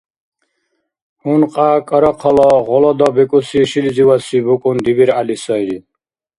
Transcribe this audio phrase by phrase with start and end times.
[1.21, 5.77] Гьункья кӀарахъала Гъолода бикӀуси шилизивадси букӀун ДибиргӀяли сайри.